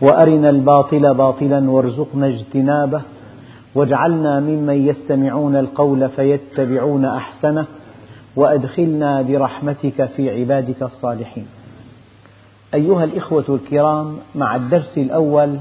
[0.00, 3.02] وأرنا الباطل باطلا وارزقنا اجتنابه
[3.74, 7.66] واجعلنا ممن يستمعون القول فيتبعون أحسنه
[8.36, 11.46] وأدخلنا برحمتك في عبادك الصالحين.
[12.74, 15.56] أيها الإخوة الكرام مع الدرس الأول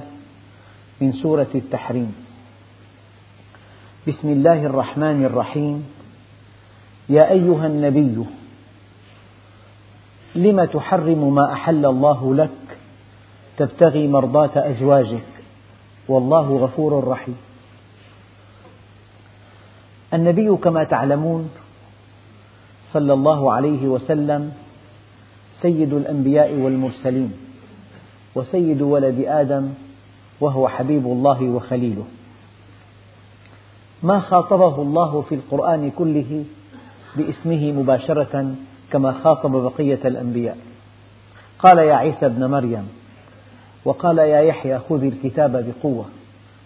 [1.01, 2.15] من سورة التحريم.
[4.07, 5.85] بسم الله الرحمن الرحيم.
[7.09, 8.25] يا أيها النبي
[10.35, 12.49] لم تحرم ما أحل الله لك
[13.57, 15.23] تبتغي مرضاة أزواجك.
[16.07, 17.37] والله غفور رحيم.
[20.13, 21.49] النبي كما تعلمون
[22.93, 24.53] صلى الله عليه وسلم
[25.61, 27.33] سيد الأنبياء والمرسلين
[28.35, 29.69] وسيد ولد آدم
[30.41, 32.05] وهو حبيب الله وخليله.
[34.03, 36.45] ما خاطبه الله في القرآن كله
[37.15, 38.55] باسمه مباشرة
[38.91, 40.57] كما خاطب بقية الأنبياء.
[41.59, 42.89] قال يا عيسى ابن مريم
[43.87, 46.05] وقال يا يحيى خذ الكتاب بقوة.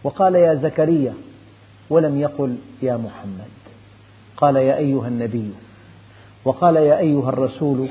[0.03, 1.13] وقال يا زكريا
[1.89, 3.51] ولم يقل يا محمد.
[4.37, 5.51] قال يا أيها النبي
[6.45, 7.87] وقال يا أيها الرسول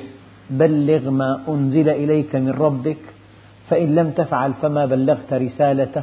[0.51, 2.99] بلغ ما أنزل إليك من ربك
[3.69, 6.03] فإن لم تفعل فما بلغت رسالته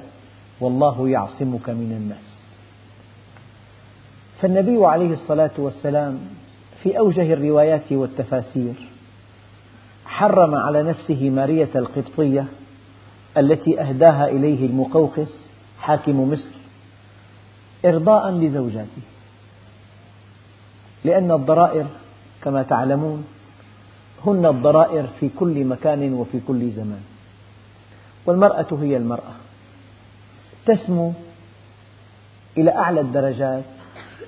[0.59, 2.28] والله يعصمك من الناس.
[4.42, 6.20] فالنبي عليه الصلاة والسلام
[6.83, 8.73] في أوجه الروايات والتفاسير
[10.05, 12.45] حرم على نفسه مارية القبطية
[13.38, 15.40] التي أهداها إليه المقوقس
[15.80, 16.50] حاكم مصر
[17.86, 19.02] إرضاء لزوجاته
[21.06, 21.86] لأن الضرائر
[22.44, 23.26] كما تعلمون
[24.26, 27.02] هن الضرائر في كل مكان وفي كل زمان
[28.26, 29.34] والمرأة هي المرأة
[30.66, 31.14] تسمو
[32.58, 33.64] إلى أعلى الدرجات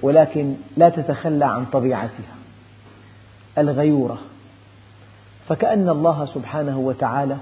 [0.01, 2.35] ولكن لا تتخلى عن طبيعتها
[3.57, 4.17] الغيورة
[5.47, 7.37] فكأن الله سبحانه وتعالى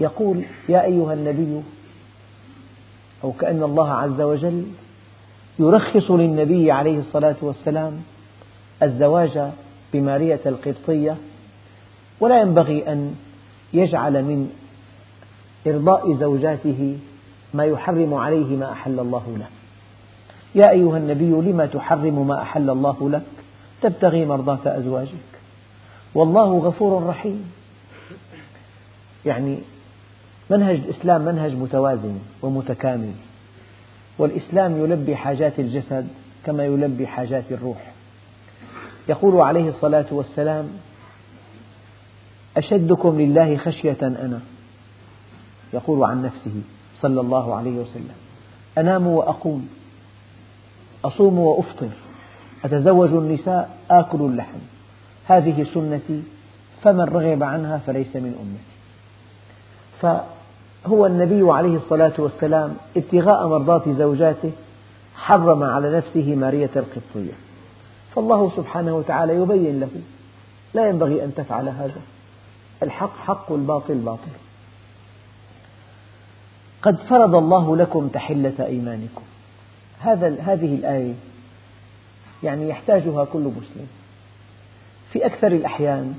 [0.00, 1.62] يقول يا أيها النبي
[3.24, 4.66] أو كأن الله عز وجل
[5.58, 8.02] يرخص للنبي عليه الصلاة والسلام
[8.82, 9.50] الزواج
[9.92, 11.16] بمارية القبطية
[12.20, 13.14] ولا ينبغي أن
[13.72, 14.50] يجعل من
[15.66, 16.98] إرضاء زوجاته
[17.54, 19.46] ما يحرم عليه ما أحل الله له.
[20.54, 23.22] يا أيها النبي لم تحرم ما أحل الله لك؟
[23.82, 25.32] تبتغي مرضاة أزواجك.
[26.14, 27.52] والله غفور رحيم.
[29.26, 29.58] يعني
[30.50, 33.12] منهج الإسلام منهج متوازن ومتكامل.
[34.18, 36.08] والإسلام يلبي حاجات الجسد
[36.46, 37.92] كما يلبي حاجات الروح.
[39.08, 40.68] يقول عليه الصلاة والسلام
[42.56, 44.40] أشدكم لله خشية أنا.
[45.72, 46.62] يقول عن نفسه
[47.00, 48.14] صلى الله عليه وسلم
[48.78, 49.68] أنام وأقوم
[51.04, 51.88] أصوم وأفطر
[52.64, 54.58] أتزوج النساء آكل اللحم.
[55.26, 56.22] هذه سنتي
[56.82, 58.73] فمن رغب عنها فليس من أمتي.
[60.00, 64.52] فهو النبي عليه الصلاة والسلام ابتغاء مرضاة زوجاته
[65.16, 67.32] حرم على نفسه مارية القبطية.
[68.14, 69.90] فالله سبحانه وتعالى يبين له
[70.74, 72.00] لا ينبغي أن تفعل هذا.
[72.82, 74.30] الحق حق والباطل باطل.
[76.82, 79.22] قد فرض الله لكم تحلة أيمانكم.
[80.00, 81.14] هذا هذه الآية
[82.42, 83.86] يعني يحتاجها كل مسلم.
[85.12, 86.14] في أكثر الأحيان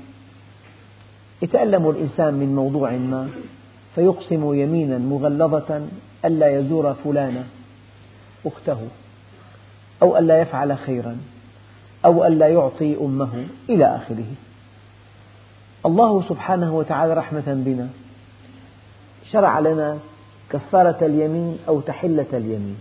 [1.42, 3.28] يتألم الإنسان من موضوع ما
[3.96, 5.86] فيقسم يمينا مغلظة
[6.24, 7.44] ألا يزور فلانة
[8.46, 8.78] أخته
[10.02, 11.16] أو ألا يفعل خيرا
[12.04, 14.32] أو ألا يعطي أمه إلى آخره.
[15.86, 17.88] الله سبحانه وتعالى رحمة بنا
[19.32, 19.98] شرع لنا
[20.50, 22.76] كفارة اليمين أو تحلة اليمين.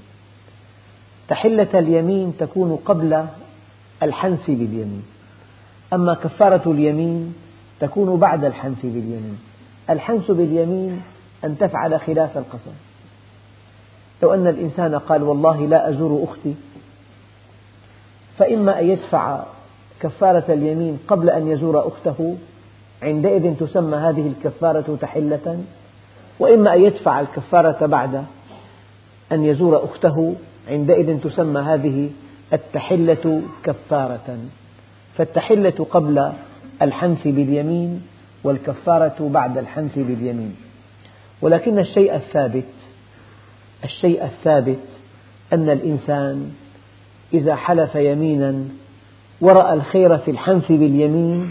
[1.27, 3.25] تحلة اليمين تكون قبل
[4.03, 5.03] الحنث باليمين
[5.93, 7.33] أما كفارة اليمين
[7.79, 9.37] تكون بعد الحنث باليمين.
[9.89, 11.01] الحنث باليمين
[11.43, 12.71] أن تفعل خلاف القسم.
[14.23, 16.55] لو أن الإنسان قال والله لا أزور أختي
[18.37, 19.43] فإما أن يدفع
[19.99, 22.37] كفارة اليمين قبل أن يزور أخته
[23.03, 25.63] عندئذ تسمى هذه الكفارة تحلة
[26.39, 28.25] وإما أن يدفع الكفارة بعد
[29.31, 30.35] أن يزور أخته
[30.67, 32.09] عندئذ تسمى هذه
[32.53, 34.37] التحلة كفارة.
[35.17, 36.31] فالتحلة قبل
[36.81, 38.01] الحنث باليمين
[38.45, 40.55] والكفارة بعد الحنث باليمين.
[41.41, 42.63] ولكن الشيء الثابت
[43.83, 44.79] الشيء الثابت
[45.53, 46.51] أن الإنسان
[47.33, 48.63] إذا حلف يمينا
[49.41, 51.49] ورأى الخير في الحنث باليمين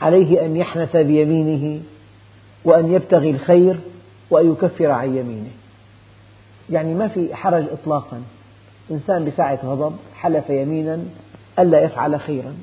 [0.00, 1.80] عليه أن يحنث بيمينه
[2.64, 3.80] وأن يبتغي الخير
[4.30, 5.50] وأن يكفر عن يمينه.
[6.70, 8.22] يعني ما في حرج إطلاقا.
[8.90, 10.98] إنسان بساعة غضب حلف يمينا
[11.58, 12.54] ألا يفعل خيرا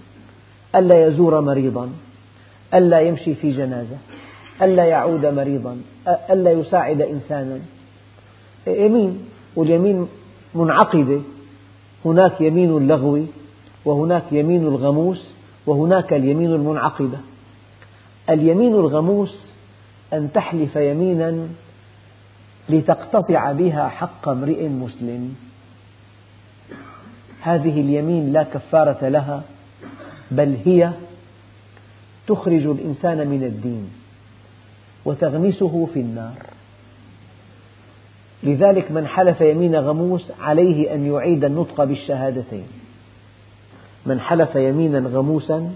[0.75, 1.89] ألا يزور مريضا.
[2.73, 3.97] ألا يمشي في جنازة
[4.61, 5.77] ألا يعود مريضا
[6.07, 7.59] ألا يساعد إنسانا.
[8.67, 9.25] يمين
[9.55, 10.07] واليمين
[10.55, 11.21] منعقدة.
[12.05, 13.25] هناك يمين اللغو
[13.85, 15.33] وهناك يمين الغموس
[15.65, 17.17] وهناك اليمين المنعقدة.
[18.29, 19.47] اليمين الغموس
[20.13, 21.47] أن تحلف يمينا
[22.69, 25.35] لتقتطع بها حق امرئ مسلم.
[27.41, 29.41] هذه اليمين لا كفارة لها
[30.31, 30.91] بل هي
[32.27, 33.89] تخرج الإنسان من الدين
[35.05, 36.45] وتغمسه في النار.
[38.43, 42.67] لذلك من حلف يمين غموس عليه أن يعيد النطق بالشهادتين.
[44.05, 45.71] من حلف يمينا غموسا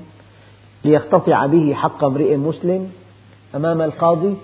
[0.86, 2.92] ليقتطع به حق امرئ مسلم
[3.56, 4.36] أمام القاضي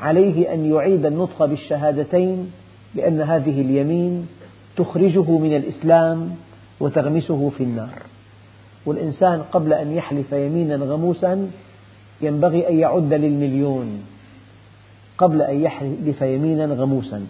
[0.00, 2.52] عليه أن يعيد النطق بالشهادتين
[2.94, 4.26] لأن هذه اليمين
[4.76, 6.36] تخرجه من الإسلام
[6.80, 8.02] وتغمسه في النار.
[8.86, 11.50] والإنسان قبل أن يحلف يمينا غموسا
[12.20, 14.02] ينبغي أن يعد للمليون
[15.18, 17.26] قبل أن يحلف يمينا غموسا.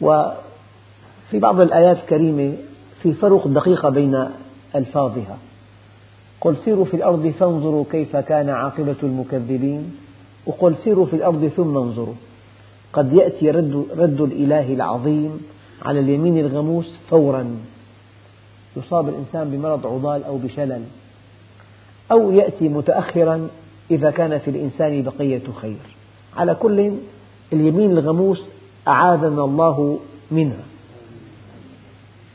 [0.00, 2.52] وفي بعض الآيات الكريمة
[3.02, 4.28] في فرق دقيقة بين
[4.76, 5.38] ألفاظها.
[6.40, 9.96] قل سيروا في الأرض فانظروا كيف كان عاقبة المكذبين.
[10.46, 12.14] وقل سيروا في الأرض ثم انظروا.
[12.92, 15.40] قد يأتي رد, رد الإله العظيم
[15.82, 17.56] على اليمين الغموس فورا.
[18.76, 20.82] يصاب الإنسان بمرض عضال أو بشلل
[22.12, 23.48] أو يأتي متأخرا
[23.90, 25.78] إذا كان في الإنسان بقية خير.
[26.36, 26.92] على كل
[27.52, 28.48] اليمين الغموس
[28.88, 30.00] أعاذنا الله
[30.30, 30.64] منها.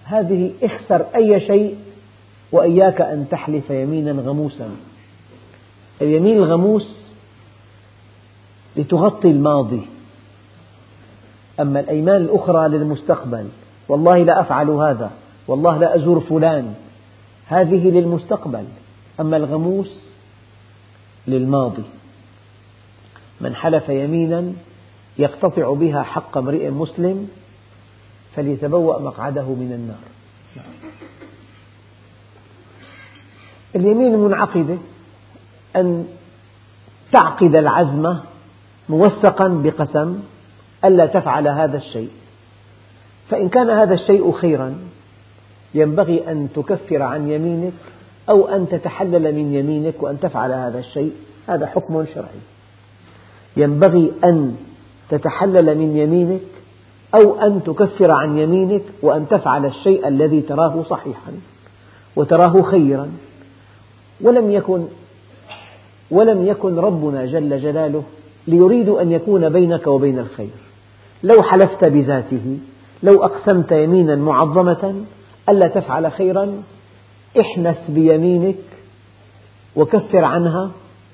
[0.04, 1.78] هذه اخسر أي شيء
[2.52, 4.70] وإياك أن تحلف يمينا غموسا.
[6.02, 7.12] اليمين الغموس
[8.76, 9.82] لتغطي الماضي.
[11.60, 13.48] أما الأيمان الأخرى للمستقبل
[13.90, 15.12] والله لا أفعل هذا.
[15.47, 16.75] والله لا أزور فلان.
[17.47, 18.65] هذه للمستقبل.
[19.19, 20.06] أما الغموس
[21.27, 21.83] للماضي.
[23.42, 24.53] من حلف يمينا
[25.18, 27.30] يقتطع بها حق امرئ مسلم
[28.36, 30.15] فليتبوأ مقعده من النار.
[33.75, 34.77] اليمين المنعقدة
[35.75, 36.07] أن
[37.12, 38.18] تعقد العزم
[38.89, 40.19] موثقا بقسم
[40.86, 42.12] ألا تفعل هذا الشيء.
[43.30, 44.77] فإن كان هذا الشيء خيرا
[45.75, 47.74] ينبغي أن تكفر عن يمينك
[48.30, 51.12] أو أن تتحلل من يمينك وأن تفعل هذا الشيء.
[51.48, 52.42] هذا حكم شرعي.
[53.57, 54.56] ينبغي أن
[55.10, 56.42] تتحلل من يمينك
[57.16, 61.31] أو أن تكفر عن يمينك وأن تفعل الشيء الذي تراه صحيحا
[62.16, 63.12] وتراه خيرا.
[64.22, 64.86] ولم يكن
[66.12, 68.04] ولم يكن ربنا جل جلاله
[68.48, 70.56] ليريد أن يكون بينك وبين الخير.
[71.24, 72.57] لو حلفت بذاته
[73.04, 74.95] لو أقسمت يمينا معظمة
[75.50, 76.63] ألا تفعل خيرا
[77.39, 78.56] احنس بيمينك
[79.75, 80.71] وكفر عنها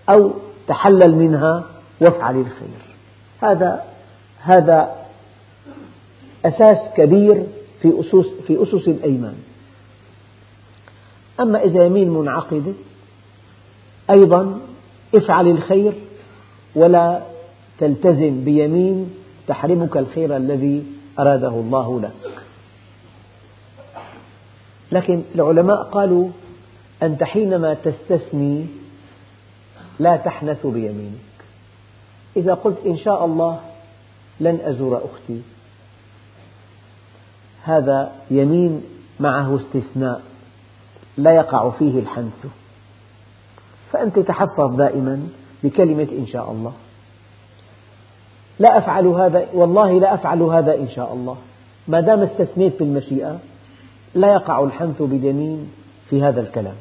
[0.10, 0.32] أو
[0.68, 1.66] تحلل منها
[2.02, 2.82] وافعل الخير.
[3.42, 3.84] هذا
[4.40, 4.96] هذا
[6.46, 7.44] أساس كبير
[7.82, 9.36] في أسس في أسس الأيمان.
[11.40, 12.74] أما إذا يمين منعقدة
[14.10, 14.60] أيضا
[15.16, 15.94] افعل الخير
[16.76, 17.22] ولا
[17.80, 19.10] تلتزم بيمين
[19.48, 20.84] تحرمك الخير الذي
[21.20, 22.31] أراده الله لك.
[24.92, 26.30] لكن العلماء قالوا
[27.04, 28.66] أنت حينما تستثني
[30.00, 31.32] لا تحنث بيمينك.
[32.38, 33.60] إذا قلت إن شاء الله
[34.40, 35.42] لن أزور أختي.
[37.64, 38.84] هذا يمين
[39.20, 40.22] معه استثناء
[41.18, 42.46] لا يقع فيه الحنث.
[43.92, 45.28] فأنت تحفظ دائما
[45.64, 46.74] بكلمة إن شاء الله.
[48.60, 51.38] لا أفعل هذا والله لا أفعل هذا إن شاء الله.
[51.88, 53.40] ما دام استثنيت بالمشيئة
[54.16, 55.72] لا يقع الحنث باليمين
[56.10, 56.76] في هذا الكلام.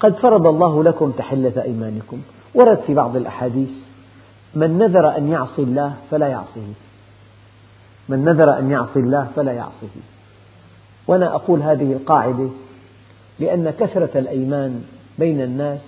[0.00, 2.20] قد فرض الله لكم تحلة أيمانكم
[2.54, 3.70] ورد في بعض الأحاديث
[4.54, 6.72] من نذر أن يعصي الله فلا يعصيه.
[8.08, 9.86] من نذر أن يعصي الله فلا يعصيه.
[11.06, 12.48] وأنا أقول هذه القاعدة
[13.38, 14.84] لأن كثرة الأيمان
[15.18, 15.80] بين الناس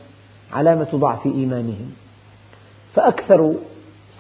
[0.53, 1.93] علامة ضعف إيمانهم.
[2.95, 3.55] فأكثر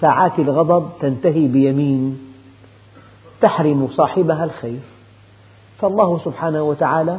[0.00, 2.18] ساعات الغضب تنتهي بيمين
[3.40, 4.80] تحرم صاحبها الخير.
[5.78, 7.18] فالله سبحانه وتعالى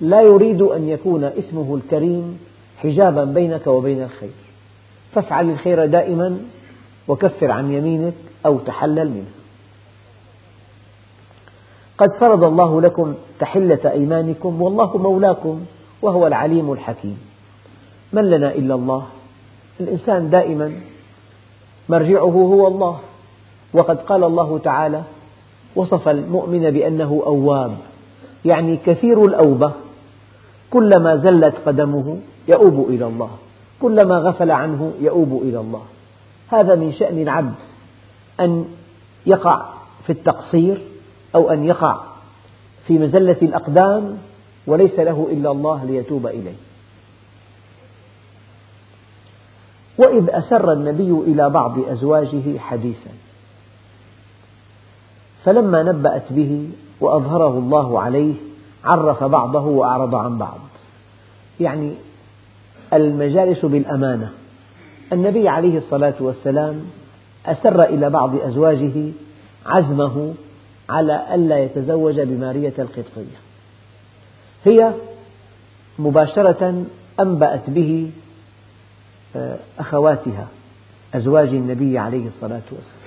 [0.00, 2.38] لا يريد أن يكون اسمه الكريم
[2.78, 4.30] حجابا بينك وبين الخير.
[5.12, 6.38] فافعل الخير دائما
[7.08, 8.14] وكفر عن يمينك
[8.46, 9.34] أو تحلل منها
[11.98, 15.64] قد فرض الله لكم تحلة أيمانكم والله مولاكم
[16.02, 17.18] وهو العليم الحكيم.
[18.12, 19.06] من لنا إلا الله؟
[19.80, 20.72] الإنسان دائما
[21.88, 22.98] مرجعه هو الله.
[23.74, 25.02] وقد قال الله تعالى
[25.76, 27.76] وصف المؤمن بأنه أواب.
[28.44, 29.72] يعني كثير الأوبة
[30.70, 33.30] كلما زلت قدمه يؤوب إلى الله
[33.80, 35.82] كلما غفل عنه يؤوب إلى الله.
[36.48, 37.54] هذا من شأن العبد
[38.40, 38.64] أن
[39.26, 39.66] يقع
[40.06, 40.82] في التقصير
[41.34, 42.00] أو أن يقع
[42.86, 44.18] في مزلة الأقدام
[44.66, 46.56] وليس له إلا الله ليتوب إليه.
[49.98, 53.10] وإذ أسر النبي إلى بعض أزواجه حديثا
[55.44, 56.68] فلما نبأت به
[57.00, 58.34] وأظهره الله عليه
[58.84, 60.58] عرف بعضه وأعرض عن بعض.
[61.60, 61.94] يعني
[62.92, 64.30] المجالس بالأمانة.
[65.12, 66.80] النبي عليه الصلاة والسلام
[67.46, 69.12] أسر إلى بعض أزواجه
[69.66, 70.34] عزمه
[70.88, 73.38] على ألا يتزوج بمارية القبطية.
[74.64, 74.92] هي
[75.98, 76.84] مباشرة
[77.20, 78.10] أنبأت به
[79.36, 80.46] آه، أخواتها
[81.14, 83.04] أزواج النبي عليه الصلاة والسلام.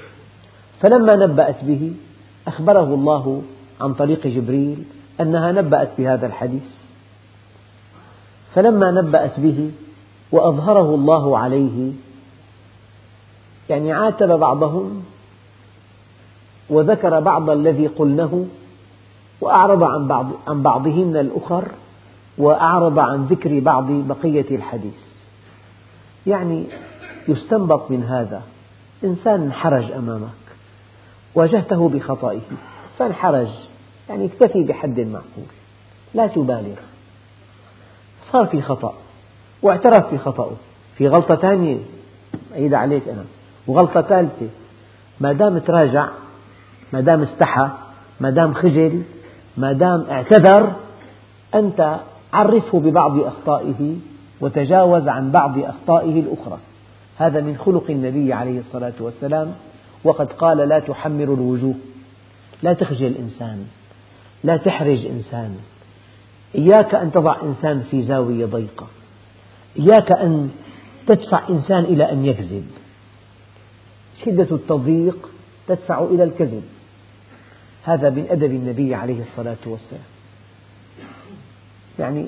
[0.82, 1.94] فلما نبأت به
[2.48, 3.42] أخبره الله
[3.82, 4.84] عن طريق جبريل
[5.22, 6.70] أنها نبأت بهذا الحديث.
[8.56, 9.72] فلما نبأت به
[10.32, 11.92] وأظهره الله عليه
[13.70, 15.04] يعني عاتب بعضهم
[16.70, 18.48] وذكر بعض الذي قلنه
[19.42, 21.68] وأعرض عن, بعض عن بعضهن الأخر
[22.38, 25.00] وأعرض عن ذكر بعض بقية الحديث.
[26.28, 26.64] يعني
[27.28, 28.42] يستنبط من هذا
[29.04, 30.47] إنسان انحرج أمامك
[31.38, 32.42] واجهته بخطئه.
[33.00, 33.48] فانحرج
[34.10, 35.46] يعني اكتفي بحد معقول.
[36.14, 36.76] لا تبالغ.
[38.32, 38.94] صار في خطأ
[39.62, 40.52] واعترف بخطأه
[40.98, 41.78] في غلطة ثانية
[42.54, 43.26] أعيد عليك أنا.
[43.68, 44.48] وغلطة ثالثة
[45.20, 46.10] ما دام تراجع
[46.94, 47.70] ما دام استحى
[48.20, 49.04] ما دام خجل
[49.58, 50.76] ما دام اعتذر
[51.56, 52.00] أنت
[52.34, 53.96] عرفه ببعض أخطائه
[54.42, 56.58] وتجاوز عن بعض أخطائه الأخرى.
[57.18, 59.56] هذا من خلق النبي عليه الصلاة والسلام
[60.08, 61.76] وقد قال لا تحمر الوجوه
[62.64, 63.68] لا تخجل إنسان
[64.44, 65.58] لا تحرج إنسان
[66.56, 68.88] إياك أن تضع إنسان في زاوية ضيقة.
[69.80, 70.50] إياك أن
[71.08, 72.68] تدفع إنسان إلى أن يكذب.
[74.26, 75.30] شدة التضييق
[75.68, 76.64] تدفع إلى الكذب.
[77.84, 80.02] هذا من أدب النبي عليه الصلاة والسلام.
[82.00, 82.28] يعني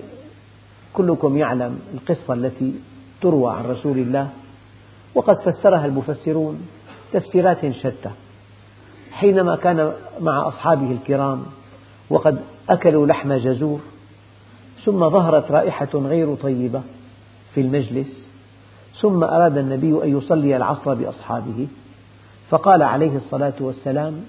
[0.93, 2.74] كلكم يعلم القصة التي
[3.21, 4.29] تروى عن رسول الله
[5.15, 6.67] وقد فسرها المفسرون.
[7.13, 8.09] تفسيرات شتى.
[9.11, 11.45] حينما كان مع أصحابه الكرام
[12.09, 13.79] وقد أكلوا لحم جزور
[14.85, 16.81] ثم ظهرت رائحة غير طيبة
[17.55, 18.29] في المجلس
[19.01, 21.67] ثم أراد النبي أن يصلي العصر بأصحابه
[22.49, 24.21] فقال عليه الصلاة والسلام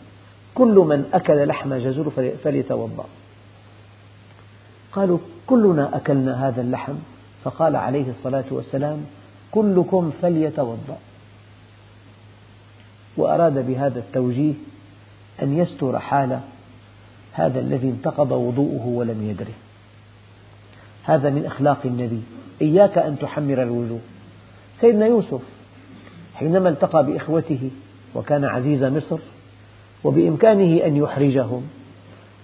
[0.54, 2.10] كل من أكل لحم جزور
[2.44, 3.04] فليتوضأ.
[4.92, 6.94] قالوا كلنا أكلنا هذا اللحم.
[7.44, 9.04] فقال عليه الصلاة والسلام
[9.50, 10.98] كلكم فليتوضأ.
[13.16, 14.52] وأراد بهذا التوجيه
[15.42, 16.40] أن يستر حال
[17.32, 19.54] هذا الذي انتقض وضوءه ولم يدره.
[21.04, 22.22] هذا من أخلاق النبي.
[22.62, 24.00] إياك أن تحمر الوجوه.
[24.80, 25.40] سيدنا يوسف
[26.34, 27.70] حينما التقى بإخوته
[28.14, 29.18] وكان عزيز مصر
[30.04, 31.62] وبإمكانه أن يحرجهم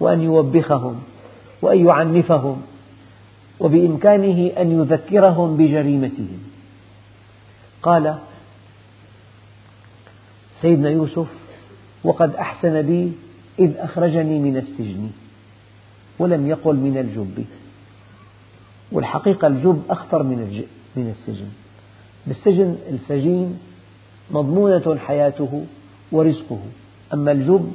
[0.01, 1.03] وأن يوبخهم
[1.63, 2.63] وأن يعنفهم
[3.61, 6.39] وبإمكانه أن يذكرهم بجريمتهم
[7.83, 8.15] قال
[10.67, 11.27] سيدنا يوسف
[12.05, 13.13] وقد أحسن بي
[13.59, 15.11] إذ أخرجني من السجن
[16.19, 17.45] ولم يقل من الجب.
[18.93, 20.65] والحقيقة الجب أخطر من
[20.97, 21.49] من السجن.
[22.27, 23.59] بالسجن السجين
[24.31, 25.65] مضمونة حياته
[26.13, 26.59] ورزقه.
[27.15, 27.73] أما الجب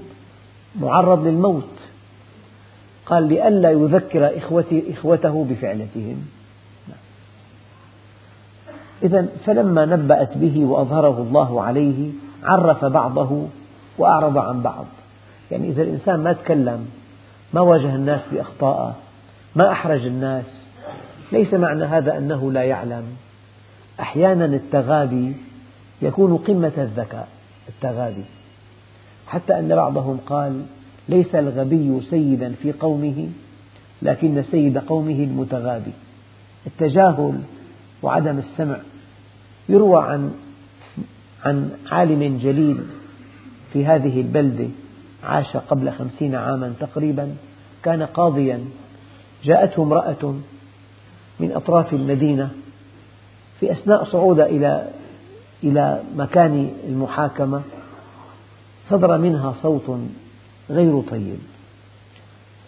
[0.79, 1.75] معرض للموت.
[3.05, 4.37] قال لئلا يذكر
[4.91, 6.25] إخوته بفعلتهم.
[9.03, 12.11] إذا فلما نبأت به وأظهره الله عليه
[12.43, 13.47] عرف بعضه
[13.97, 14.85] وأعرض عن بعض.
[15.51, 16.87] يعني إذا الإنسان ما تكلم
[17.53, 18.95] ما واجه الناس بأخطاء
[19.55, 20.45] ما أحرج الناس
[21.31, 23.03] ليس معنى هذا أنه لا يعلم.
[23.99, 25.35] أحيانا التغابي
[26.01, 27.27] يكون قمة الذكاء
[27.69, 28.25] التغابي.
[29.27, 30.65] حتى أن بعضهم قال
[31.09, 33.29] ليس الغبي سيدا في قومه
[34.01, 35.93] لكن سيد قومه المتغابي.
[36.67, 37.39] التجاهل
[38.03, 38.77] وعدم السمع
[39.69, 40.31] يروى عن
[41.45, 42.83] عن عالم جليل
[43.73, 44.67] في هذه البلدة
[45.23, 47.35] عاش قبل خمسين عاما تقريبا
[47.83, 48.65] كان قاضيا.
[49.43, 50.35] جاءته امرأة
[51.39, 52.49] من أطراف المدينة
[53.59, 54.89] في أثناء صعودها إلى
[55.63, 57.61] إلى مكان المحاكمة
[58.89, 59.99] صدر منها صوت
[60.69, 61.39] غير طيب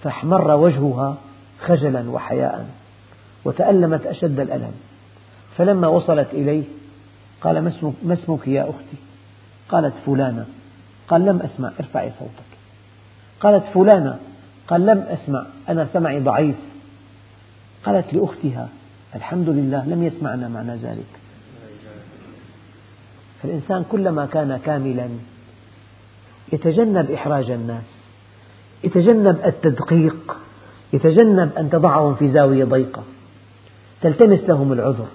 [0.03, 1.18] فاحمر وجهها
[1.62, 2.70] خجلا وحياء
[3.46, 4.72] وتألمت أشد الألم.
[5.58, 6.63] فلما وصلت إليه
[7.43, 7.62] قال
[8.03, 8.97] ما اسمك يا أختي؟
[9.69, 10.45] قالت فلانة.
[11.07, 12.51] قال لم أسمع ارفعي صوتك.
[13.39, 14.19] قالت فلانة.
[14.67, 16.55] قال لم أسمع أنا سمعي ضعيف.
[17.85, 18.69] قالت لأختها
[19.15, 21.05] الحمد لله لم يسمعنا معنى ذلك.
[23.41, 25.09] فالإنسان كلما كان كاملا
[26.53, 27.83] يتجنب إحراج الناس
[28.83, 30.38] يتجنب التدقيق
[30.93, 33.03] يتجنب أن تضعهم في زاوية ضيقة
[34.01, 35.07] تلتمس لهم العذر.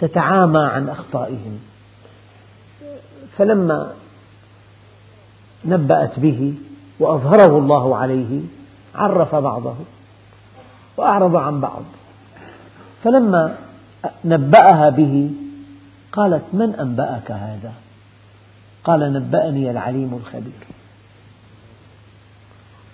[0.00, 1.58] تتعامى عن أخطائهم.
[3.38, 3.92] فلما
[5.64, 6.54] نبأت به
[7.00, 8.40] وأظهره الله عليه
[8.94, 9.74] عرف بعضه
[10.96, 11.82] وأعرض عن بعض.
[13.04, 13.56] فلما
[14.24, 15.30] نبأها به
[16.12, 17.72] قالت من أنبأك هذا؟
[18.84, 20.66] قال نبأني العليم الخبير.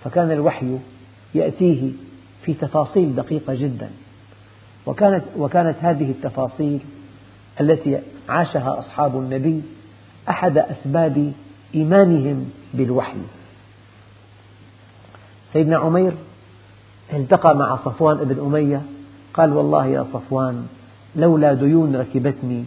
[0.05, 0.79] فكان الوحي
[1.35, 1.93] يأتيه
[2.45, 3.91] في تفاصيل دقيقة جدا.
[4.87, 6.81] وكانت, وكانت هذه التفاصيل
[7.61, 9.63] التي عاشها أصحاب النبي
[10.29, 11.33] أحد أسباب
[11.75, 13.19] إيمانهم بالوحي.
[15.53, 16.13] سيدنا عمير
[17.13, 18.83] التقى مع صفوان بن أمية
[19.35, 20.67] قال والله يا صفوان
[21.17, 22.65] لولا ديون ركبتني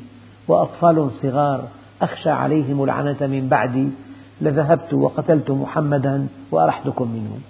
[0.48, 1.68] وأطفال صغار
[2.02, 3.90] أخشى عليهم العنة من بعدي
[4.42, 7.42] لذهبت وقتلت محمدا وأرحتكم منهم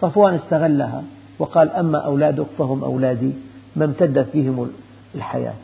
[0.00, 1.02] صفوان استغلها
[1.38, 3.32] وقال أما أولادك فهم أولادي
[3.76, 4.70] ما امتدت بهم
[5.14, 5.54] الحياة.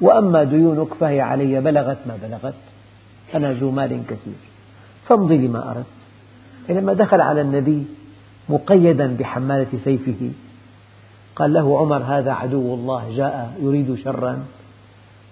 [0.00, 2.54] وأما ديونك فهي علي بلغت ما بلغت.
[3.34, 4.34] أنا ذو مال كثير.
[5.08, 5.86] فامضي لما أردت.
[6.68, 7.84] لما دخل على النبي
[8.48, 10.30] مقيدا بحمالة سيفه
[11.36, 14.44] قال له عمر هذا عدو الله جاء يريد شرا.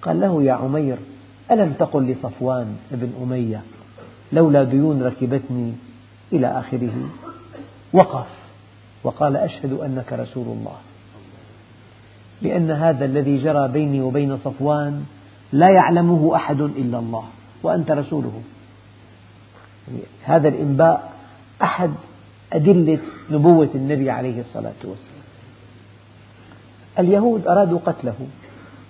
[0.02, 0.97] قال له يا عمير
[1.50, 3.62] ألم تقل لصفوان بن أمية
[4.32, 5.73] لولا ديون ركبتني
[6.32, 7.08] إلى آخره؟
[7.93, 8.26] وقف.
[9.04, 10.76] وقال أشهد أنك رسول الله.
[12.42, 15.04] لأن هذا الذي جرى بيني وبين صفوان
[15.52, 17.24] لا يعلمه أحد إلا الله
[17.62, 18.42] وأنت رسوله.
[20.22, 21.12] هذا الإنباء
[21.62, 21.90] أحد
[22.52, 22.98] أدلة
[23.30, 25.18] نبوة النبي عليه الصلاة والسلام.
[26.98, 28.16] اليهود أرادوا قتله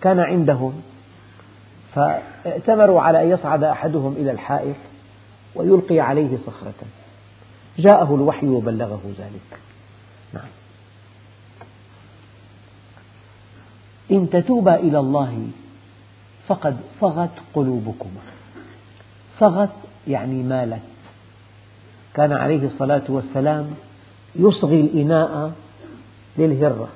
[0.00, 0.82] كان عندهم
[1.94, 4.76] فائتمروا على أن يصعد أحدهم إلى الحائط
[5.54, 6.74] ويلقي عليه صخرة.
[7.78, 9.61] جاءه الوحي وبلغه ذلك.
[10.34, 10.58] نعم.
[14.11, 15.49] إن تتوبا إلى الله
[16.47, 18.21] فقد صغت قلوبكما
[19.38, 19.71] صغت
[20.09, 20.83] يعني مالت.
[22.14, 23.71] كان عليه الصلاة والسلام
[24.37, 25.53] يصغي الإناء
[26.38, 26.88] للهرة.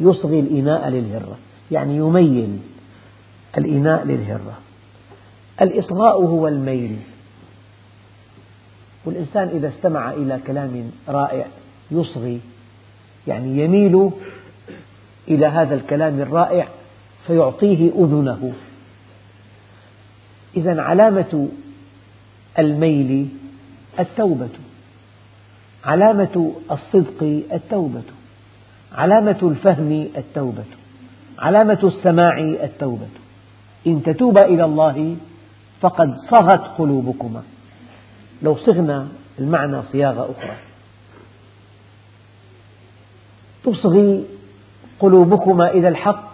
[0.00, 1.38] يصغي الإناء للهرة.
[1.70, 2.58] يعني يميل
[3.58, 4.58] الإناء للهرة.
[5.60, 6.96] الإصغاء هو الميل.
[9.04, 11.46] والإنسان إذا استمع إلى كلام رائع
[11.90, 12.40] يصغي.
[13.26, 14.10] يعني يميل
[15.30, 16.68] إلى هذا الكلام الرائع
[17.26, 18.52] فيعطيه أذنه.
[20.56, 21.48] إذا علامة
[22.58, 23.28] الميل
[23.98, 24.48] التوبة.
[25.84, 28.02] علامة الصدق التوبة.
[28.92, 30.64] علامة الفهم التوبة.
[31.38, 33.08] علامة السماع التوبة.
[33.86, 35.16] إن تتوبا إلى الله
[35.80, 37.42] فقد صغت قلوبكما.
[38.42, 40.56] لو صغنا المعنى صياغة أخرى.
[43.64, 44.24] تصغي
[45.00, 46.28] قلوبكما إلى الحق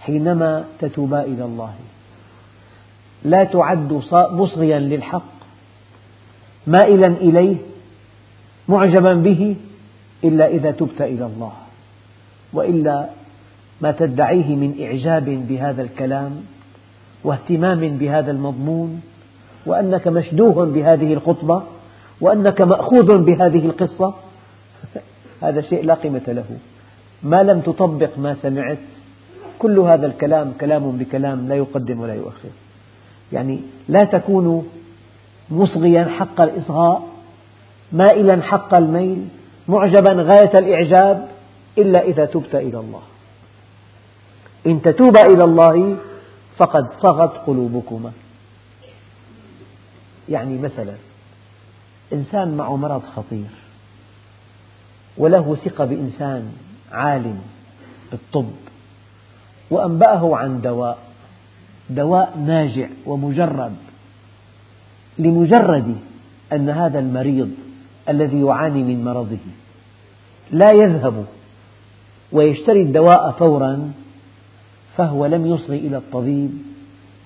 [0.00, 1.72] حينما تتوبا إلى الله.
[3.24, 5.38] لا تعد مصغيا للحق
[6.66, 7.56] مائلا إليه
[8.68, 9.56] معجبا به
[10.24, 11.52] إلا إذا تبت إلى الله.
[12.52, 13.08] وإلا
[13.80, 16.44] ما تدعيه من إعجاب بهذا الكلام
[17.24, 19.00] واهتمام بهذا المضمون
[19.66, 21.62] وأنك مشدوه بهذه الخطبة
[22.20, 24.14] وأنك مأخوذ بهذه القصة
[25.42, 26.44] هذا شيء لا قيمة له.
[27.22, 28.78] ما لم تطبق ما سمعت
[29.58, 32.48] كل هذا الكلام كلام بكلام لا يقدم ولا يؤخر.
[33.32, 34.68] يعني لا تكون
[35.50, 37.08] مصغيا حق الإصغاء
[37.92, 39.28] مائلا حق الميل
[39.68, 41.28] معجبا غاية الإعجاب
[41.78, 43.02] إلا إذا تبت إلى الله.
[44.66, 45.96] إن تتوبا إلى الله
[46.56, 48.12] فقد صغت قلوبكما.
[50.28, 50.94] يعني مثلا
[52.12, 53.50] إنسان معه مرض خطير
[55.18, 56.52] وله ثقة بإنسان
[56.92, 57.38] عالم
[58.10, 58.50] بالطب
[59.70, 60.98] وأنبأه عن دواء
[61.90, 63.72] دواء ناجع ومجرب
[65.18, 65.96] لمجرد
[66.52, 67.50] أن هذا المريض
[68.08, 69.38] الذي يعاني من مرضه
[70.50, 71.26] لا يذهب
[72.32, 73.92] ويشتري الدواء فورا
[74.96, 76.50] فهو لم يصغي إلى الطبيب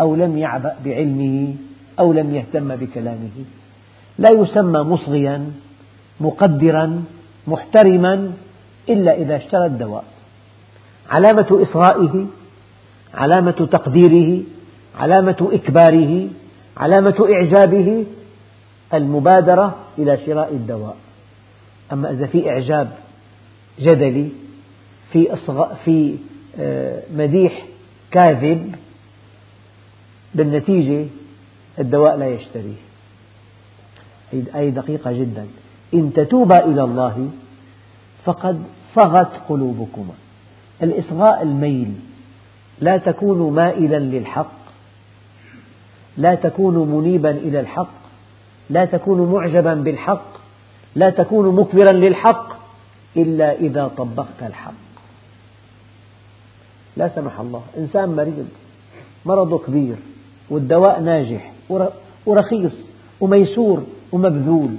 [0.01, 1.55] أو لم يعبأ بعلمه
[1.98, 3.37] أو لم يهتم بكلامه.
[4.18, 5.53] لا يسمى مصغيا
[6.20, 7.05] مقدرا
[7.46, 8.33] محترما
[8.88, 10.05] إلا إذا اشترى الدواء.
[11.11, 12.27] علامة إصغائه
[13.14, 14.42] علامة تقديره
[14.99, 16.29] علامة إكباره
[16.77, 18.05] علامة إعجابه
[18.95, 20.97] المبادرة إلى شراء الدواء.
[21.92, 22.90] أما إذا في إعجاب
[23.81, 24.29] جدلي
[25.12, 25.37] في,
[25.85, 26.16] في
[26.61, 27.64] آه، مديح
[28.11, 28.75] كاذب
[30.35, 31.07] بالنتيجة
[31.79, 32.83] الدواء لا يشتريه.
[34.55, 35.47] أي دقيقة جدا.
[35.95, 37.31] إن تتوبا إلى الله
[38.25, 38.63] فقد
[39.01, 40.15] صغت قلوبكما.
[40.83, 41.95] الإصغاء الميل
[42.81, 44.53] لا تكون مائلا للحق
[46.17, 47.95] لا تكون منيبا إلى الحق
[48.71, 50.33] لا تكون معجبا بالحق
[50.97, 52.57] لا تكون مكبرا للحق
[53.17, 54.73] إلا إذا طبقت الحق.
[56.97, 58.49] لا سمح الله إنسان مريض
[59.27, 59.97] مرضه كبير
[60.51, 61.53] والدواء ناجح
[62.27, 62.85] ورخيص
[63.21, 63.83] وميسور
[64.13, 64.77] ومبذول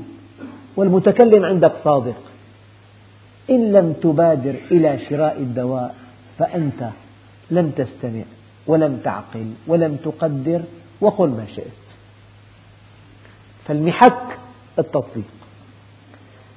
[0.76, 2.16] والمتكلم عندك صادق.
[3.50, 5.96] إن لم تبادر إلى شراء الدواء
[6.40, 6.90] فأنت
[7.52, 8.24] لم تستمع
[8.68, 10.62] ولم تعقل ولم تقدر
[11.02, 11.84] وقل ما شئت.
[13.66, 14.38] فالمحك
[14.80, 15.24] التطبيق.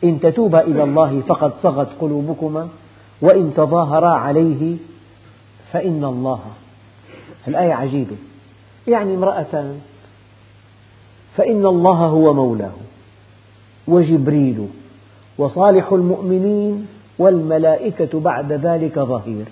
[0.04, 2.68] إن تتوبا إلى الله فقد صغت قلوبكما
[3.20, 4.76] وإن تظاهرا عليه
[5.72, 6.40] فإن الله.
[7.48, 8.16] الآية عجيبة.
[8.88, 9.74] يعني امرأة
[11.36, 12.72] فإن الله هو مولاه
[13.88, 14.68] وجبريل
[15.38, 16.86] وصالح المؤمنين
[17.18, 19.44] والملائكة بعد ذلك ظهير.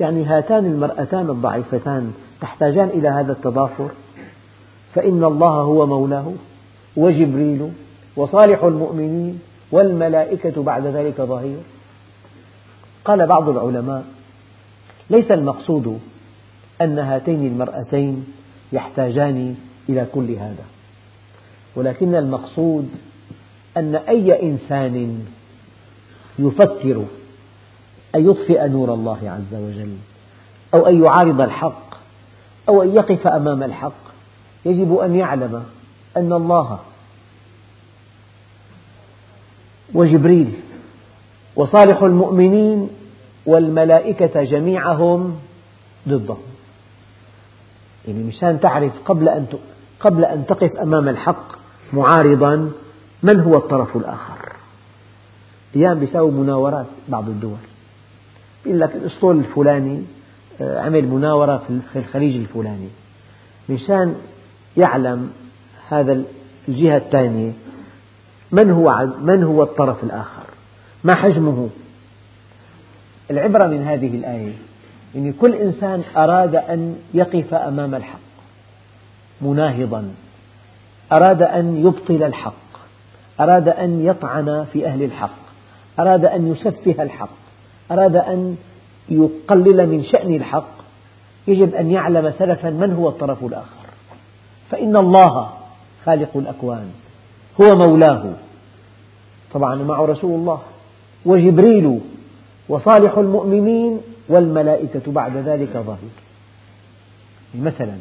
[0.00, 3.88] يعني هاتان المرأتان الضعيفتان تحتاجان إلى هذا التضافر؟
[4.94, 6.32] فإن الله هو مولاه
[6.96, 7.70] وجبريل
[8.16, 9.40] وصالح المؤمنين
[9.72, 11.58] والملائكة بعد ذلك ظهير.
[13.04, 14.04] قال بعض العلماء
[15.10, 16.00] ليس المقصود
[16.80, 18.26] أن هاتين المرأتين
[18.72, 19.54] يحتاجان
[19.88, 20.64] إلى كل هذا
[21.76, 22.88] ولكن المقصود
[23.76, 25.24] أن أي إنسان
[26.38, 27.04] يفكر
[28.14, 29.96] أن يطفئ نور الله عز وجل
[30.74, 31.94] أو أن يعارض الحق
[32.68, 34.10] أو أن يقف أمام الحق
[34.64, 35.64] يجب أن يعلم
[36.16, 36.78] أن الله
[39.94, 40.52] وجبريل
[41.56, 42.88] وصالح المؤمنين
[43.46, 45.38] والملائكة جميعهم
[46.08, 46.36] ضده.
[48.08, 49.46] يعني مشان تعرف قبل أن
[50.00, 51.52] قبل أن تقف أمام الحق
[51.92, 52.72] معارضا
[53.22, 54.52] من هو الطرف الآخر؟
[55.76, 57.58] أيام بيساووا مناورات بعض الدول.
[58.66, 60.02] يقول لك الأسطول الفلاني
[60.60, 62.88] آه، عمل مناورة في الخليج الفلاني.
[63.68, 64.14] مشان
[64.76, 65.30] يعلم
[65.88, 66.22] هذا
[66.68, 67.52] الجهة الثانية
[68.52, 70.42] من هو من هو الطرف الآخر؟
[71.04, 71.68] ما حجمه؟
[73.30, 74.52] العبرة من هذه الآية
[75.14, 78.20] يعني كل إنسان أراد أن يقف أمام الحق
[79.40, 80.14] مناهضا
[81.12, 82.69] أراد أن يبطل الحق.
[83.40, 85.38] أراد أن يطعن في أهل الحق
[85.98, 87.36] أراد أن يسفه الحق
[87.90, 88.56] أراد أن
[89.08, 90.70] يقلل من شأن الحق
[91.48, 93.86] يجب أن يعلم سلفا من هو الطرف الآخر.
[94.70, 95.50] فإن الله
[96.04, 96.90] خالق الأكوان
[97.60, 98.32] هو مولاه.
[99.52, 100.60] طبعا معه رسول الله
[101.26, 102.00] وجبريل
[102.68, 106.10] وصالح المؤمنين والملائكة بعد ذلك ظهير
[107.54, 107.96] مثلا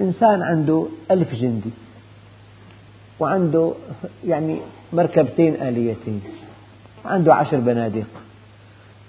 [0.00, 1.70] إنسان عنده ألف جندي
[3.20, 3.72] وعنده
[4.26, 4.58] يعني
[4.92, 6.20] مركبتين آليتين
[7.04, 8.06] وعنده عشر بنادق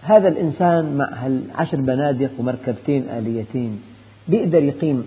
[0.02, 3.82] هذا الإنسان مع هالعشر بنادق ومركبتين آليتين
[4.28, 5.06] بيقدر يقيم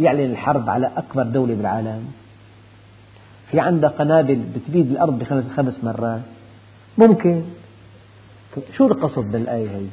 [0.00, 2.04] يعلن الحرب على أكبر دولة بالعالم
[3.50, 6.22] في عندها قنابل بتبيد الأرض بخمس خمس مرات
[6.98, 7.42] ممكن
[8.76, 9.86] شو القصد بالآية هي؟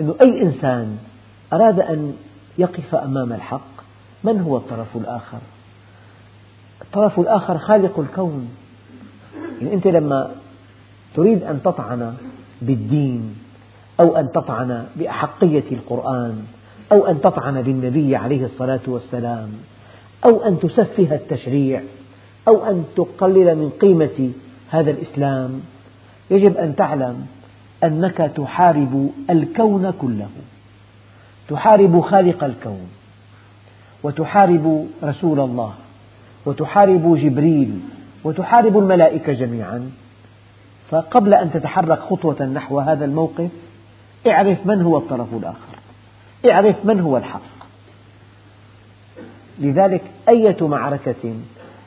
[0.00, 0.98] أنه أي إنسان
[1.52, 2.14] أراد أن
[2.58, 3.74] يقف أمام الحق
[4.24, 5.38] من هو الطرف الآخر؟
[6.94, 8.48] الطرف الآخر خالق الكون.
[9.62, 10.30] يعني أنت لما
[11.14, 12.14] تريد أن تطعن
[12.62, 13.34] بالدين
[14.00, 16.44] أو أن تطعن بأحقية القرآن
[16.92, 19.48] أو أن تطعن بالنبي عليه الصلاة والسلام
[20.24, 21.82] أو أن تسفه التشريع
[22.48, 24.30] أو أن تقلل من قيمة
[24.70, 25.60] هذا الإسلام
[26.30, 27.26] يجب أن تعلم
[27.84, 30.28] أنك تحارب الكون كله.
[31.48, 32.86] تحارب خالق الكون
[34.02, 35.74] وتحارب رسول الله.
[36.46, 37.80] وتحارب جبريل
[38.24, 39.90] وتحارب الملائكة جميعا.
[40.90, 43.50] فقبل أن تتحرك خطوة نحو هذا الموقف
[44.26, 45.78] اعرف من هو الطرف الآخر.
[46.50, 47.40] اعرف من هو الحق.
[49.58, 51.34] لذلك أية معركة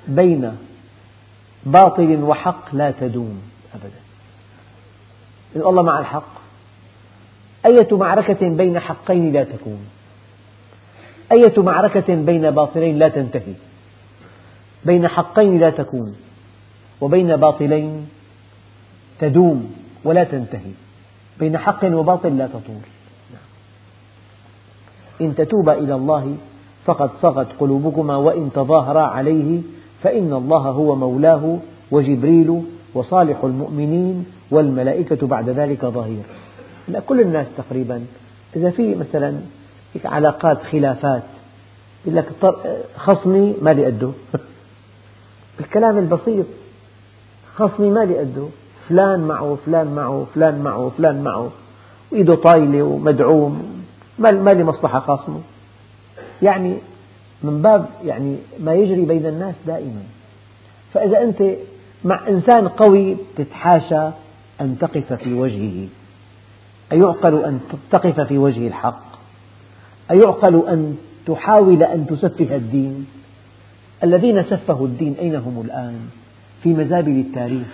[0.07, 0.57] بين
[1.65, 3.41] باطل وحق لا تدوم
[3.75, 4.01] أبدا.
[5.69, 6.37] الله مع الحق.
[7.65, 9.87] أية معركة بين حقين لا تكون.
[11.31, 13.53] أية معركة بين باطلين لا تنتهي.
[14.85, 16.15] بين حقين لا تكون
[17.01, 18.07] وبين باطلين
[19.19, 20.71] تدوم ولا تنتهي
[21.39, 22.81] بين حق وباطل لا تطول.
[25.21, 26.35] إن تتوبا إلى الله
[26.85, 29.61] فقد صغت قلوبكما وإن تظاهرا عليه
[30.03, 31.57] فإن الله هو مولاه
[31.91, 32.61] وجبريل
[32.93, 36.23] وصالح المؤمنين والملائكة بعد ذلك ظهير.
[36.87, 38.05] لا كل الناس تقريبا.
[38.55, 39.39] إذا في مثلا
[40.05, 41.23] علاقات خلافات
[42.05, 42.31] يقول لك
[42.97, 44.11] خصمي ما لي قده
[45.59, 46.45] الكلام البسيط.
[47.55, 48.47] خصمي ما لي قده
[48.89, 51.51] فلان معه فلان معه فلان معه فلان معه.
[52.11, 53.83] وإيده طايلة ومدعوم.
[54.19, 55.41] ما لي مصلحة خاصمه.
[56.41, 56.77] يعني
[57.43, 60.01] من باب يعني ما يجري بين الناس دائما.
[60.93, 61.43] فإذا أنت
[62.05, 64.09] مع إنسان قوي تتحاشى
[64.61, 65.87] أن تقف في وجهه.
[66.91, 67.59] أيعقل أن
[67.91, 69.07] تقف في وجه الحق.
[70.11, 73.07] أيعقل أن تحاول أن تسفه الدين.
[74.03, 76.09] الذين سفهوا الدين أين هم الآن؟
[76.63, 77.67] في مزابل التاريخ.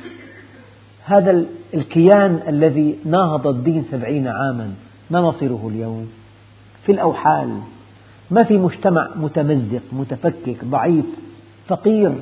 [1.06, 4.74] هذا الكيان الذي ناهض الدين سبعين عاما
[5.12, 6.12] ما مصيره اليوم؟
[6.86, 7.60] في الأوحال.
[8.32, 11.06] ما في مجتمع متمزق متفكك ضعيف
[11.68, 12.14] فقير.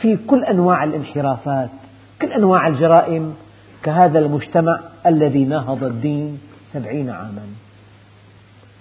[0.00, 1.70] في كل أنواع الانحرافات
[2.22, 3.34] كل أنواع الجرائم
[3.82, 6.38] كهذا المجتمع الذي ناهض الدين
[6.72, 7.46] سبعين عاما.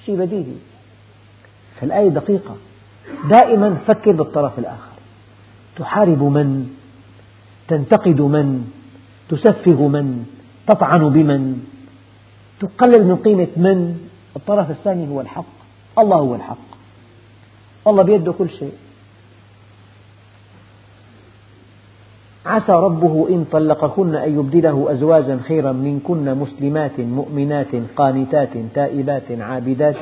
[0.05, 0.55] شيء بديهي.
[1.81, 2.55] فالآية دقيقة.
[3.29, 4.93] دائما فكر بالطرف الآخر.
[5.75, 6.69] تحارب من؟
[7.67, 8.71] تنتقد من؟
[9.29, 10.25] تسفه من؟
[10.67, 11.63] تطعن بمن؟
[12.59, 15.53] تقلل من قيمة من؟ الطرف الثاني هو الحق.
[15.99, 16.67] الله هو الحق.
[17.87, 18.73] الله بيده كل شيء.
[22.45, 29.99] عسى ربه إن طلقكن أن يبدله أزواجا خيرا منكن مسلمات مؤمنات قانتات تائبات عابدات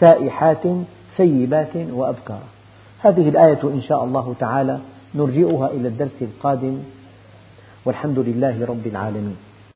[0.00, 0.64] سائحات
[1.18, 2.48] ثيبات وأبكارا
[3.00, 4.78] هذه الآية إن شاء الله تعالى
[5.14, 6.78] نرجئها إلى الدرس القادم.
[7.84, 9.36] والحمد لله رب العالمين.